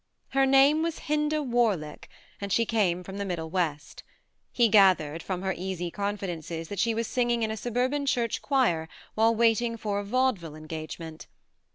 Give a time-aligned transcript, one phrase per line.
[0.29, 2.09] Her name was Hinda Warlick,
[2.39, 4.01] and she came from the Middle West.
[4.51, 8.89] He gathered from her easy confidences that she was singing in a suburban church choir
[9.13, 11.27] while waiting for a vaudeville engagement.